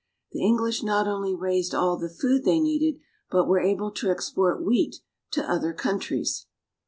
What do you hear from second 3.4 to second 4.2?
were able to